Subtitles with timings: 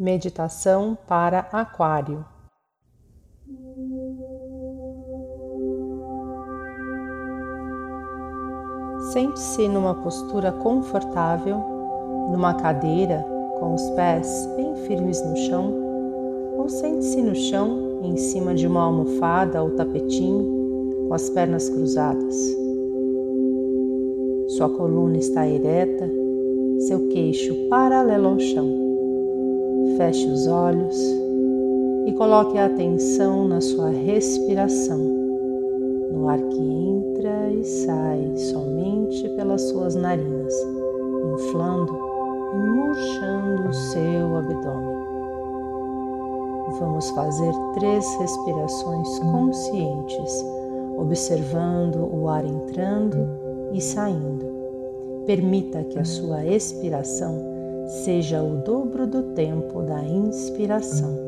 [0.00, 2.24] Meditação para Aquário.
[9.12, 11.58] Sente-se numa postura confortável,
[12.30, 13.26] numa cadeira
[13.58, 15.74] com os pés bem firmes no chão,
[16.58, 22.36] ou sente-se no chão em cima de uma almofada ou tapetinho com as pernas cruzadas.
[24.50, 26.08] Sua coluna está ereta,
[26.86, 28.87] seu queixo paralelo ao chão.
[29.96, 30.96] Feche os olhos
[32.06, 39.62] e coloque a atenção na sua respiração, no ar que entra e sai somente pelas
[39.62, 40.54] suas narinas,
[41.34, 41.98] inflando
[42.54, 44.98] e murchando o seu abdômen.
[46.78, 50.44] Vamos fazer três respirações conscientes,
[50.96, 53.28] observando o ar entrando
[53.72, 54.46] e saindo.
[55.26, 57.57] Permita que a sua expiração
[57.88, 61.27] seja o dobro do tempo da inspiração.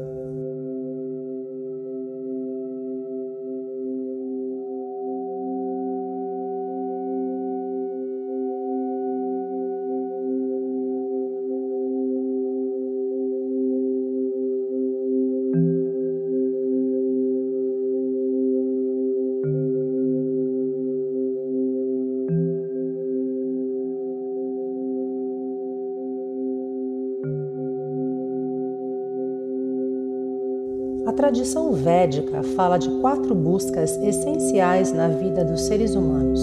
[31.20, 36.40] Tradição védica fala de quatro buscas essenciais na vida dos seres humanos: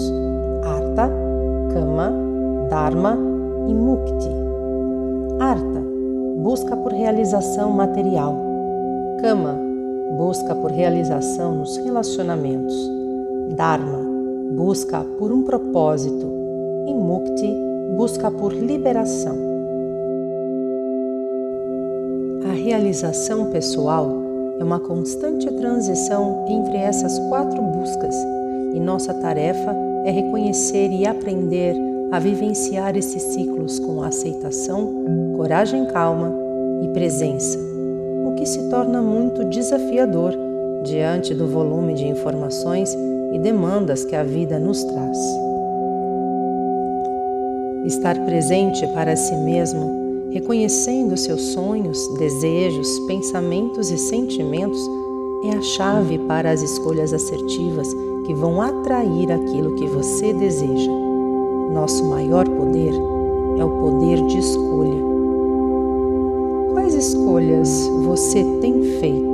[0.64, 1.10] Artha,
[1.74, 2.12] Kama,
[2.70, 3.18] Dharma
[3.66, 4.30] e Mukti.
[5.40, 5.82] Artha
[6.36, 8.36] busca por realização material.
[9.20, 9.58] Kama
[10.16, 12.72] busca por realização nos relacionamentos.
[13.56, 13.98] Dharma
[14.52, 16.24] busca por um propósito
[16.86, 17.52] e Mukti
[17.96, 19.36] busca por liberação.
[22.48, 24.17] A realização pessoal
[24.58, 28.14] é uma constante transição entre essas quatro buscas
[28.74, 29.74] e nossa tarefa
[30.04, 31.76] é reconhecer e aprender
[32.10, 34.94] a vivenciar esses ciclos com aceitação,
[35.36, 36.34] coragem calma
[36.82, 37.58] e presença,
[38.26, 40.32] o que se torna muito desafiador
[40.84, 42.96] diante do volume de informações
[43.32, 45.18] e demandas que a vida nos traz.
[47.84, 49.97] Estar presente para si mesmo
[50.30, 54.80] reconhecendo seus sonhos, desejos, pensamentos e sentimentos,
[55.44, 57.88] é a chave para as escolhas assertivas
[58.26, 60.90] que vão atrair aquilo que você deseja.
[61.72, 62.92] Nosso maior poder
[63.58, 65.02] é o poder de escolha.
[66.72, 69.27] Quais escolhas você tem feito?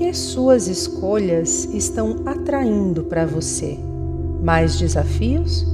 [0.00, 3.78] Que suas escolhas estão atraindo para você?
[4.42, 5.66] Mais desafios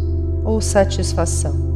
[0.44, 1.75] ou satisfação?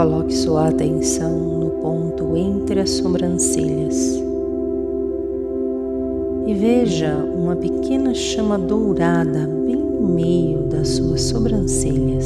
[0.00, 3.94] Coloque sua atenção no ponto entre as sobrancelhas
[6.46, 12.24] e veja uma pequena chama dourada bem no meio das suas sobrancelhas.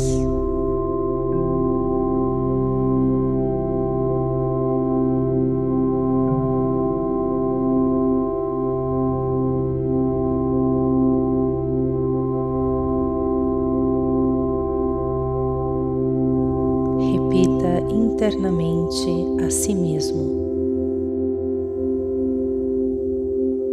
[18.24, 20.44] Internamente a si mesmo.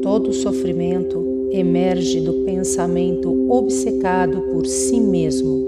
[0.02, 5.68] Todo sofrimento emerge do pensamento obcecado por si mesmo.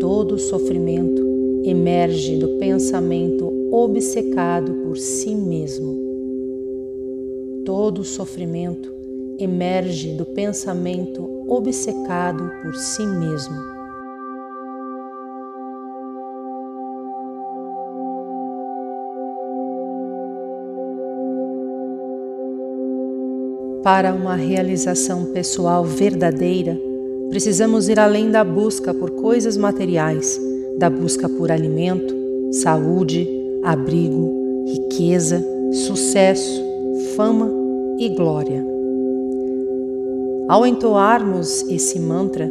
[0.00, 1.22] Todo sofrimento
[1.64, 5.94] emerge do pensamento obcecado por si mesmo.
[7.64, 8.92] Todo sofrimento
[9.38, 13.75] emerge do pensamento obcecado por si mesmo.
[23.86, 26.76] Para uma realização pessoal verdadeira,
[27.30, 30.40] precisamos ir além da busca por coisas materiais,
[30.76, 32.12] da busca por alimento,
[32.50, 33.28] saúde,
[33.62, 35.40] abrigo, riqueza,
[35.86, 36.60] sucesso,
[37.14, 37.48] fama
[38.00, 38.66] e glória.
[40.48, 42.50] Ao entoarmos esse mantra,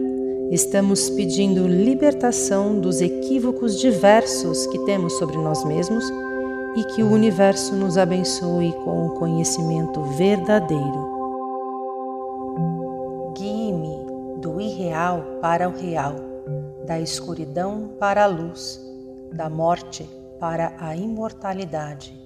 [0.52, 6.10] estamos pedindo libertação dos equívocos diversos que temos sobre nós mesmos
[6.78, 11.15] e que o universo nos abençoe com o conhecimento verdadeiro.
[14.96, 16.16] Do irreal para o real,
[16.86, 18.80] da escuridão para a luz,
[19.34, 20.10] da morte
[20.40, 22.24] para a imortalidade.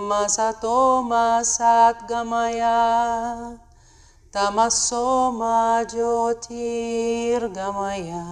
[0.10, 3.58] Masatoma Satgamaya
[4.32, 8.26] Tamasoma Jyotirgamaya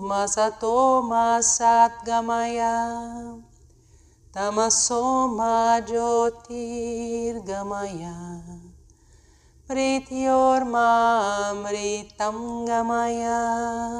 [0.02, 3.38] Masatoma Satgamaya
[4.34, 8.43] Tamasoma Jyotirgamaya.
[9.70, 13.98] Mrityormamritam Gamaya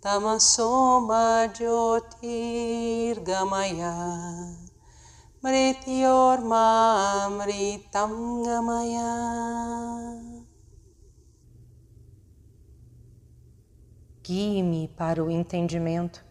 [0.00, 3.92] Tamasoma Jyotirgamaya
[5.44, 8.12] Mrityormamritam
[8.44, 9.12] Gamaya
[14.26, 16.24] Guie-me para o entendimento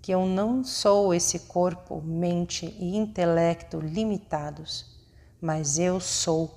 [0.00, 4.98] que eu não sou esse corpo, mente e intelecto limitados,
[5.42, 6.54] mas eu sou,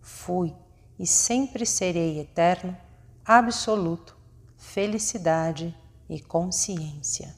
[0.00, 0.56] fui
[0.98, 2.74] e sempre serei eterno,
[3.22, 4.16] absoluto,
[4.56, 5.76] felicidade
[6.08, 7.36] e consciência.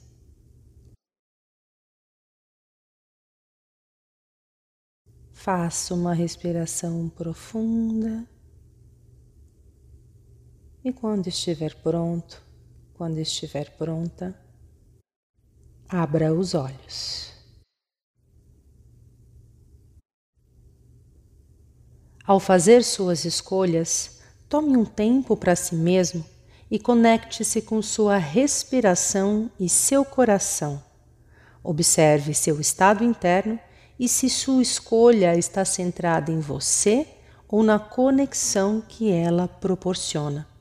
[5.33, 8.25] Faça uma respiração profunda
[10.85, 12.52] e quando estiver pronto,
[13.03, 14.33] quando estiver pronta,
[15.89, 17.33] abra os olhos.
[22.25, 26.25] Ao fazer suas escolhas, tome um tempo para si mesmo
[26.71, 30.81] e conecte-se com sua respiração e seu coração.
[31.61, 33.59] Observe seu estado interno
[33.99, 37.09] e se sua escolha está centrada em você
[37.49, 40.52] ou na conexão que ela proporciona.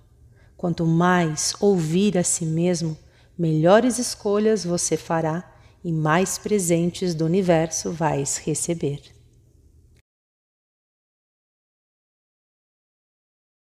[0.62, 2.96] Quanto mais ouvir a si mesmo,
[3.36, 5.44] melhores escolhas você fará
[5.84, 9.02] e mais presentes do universo vais receber.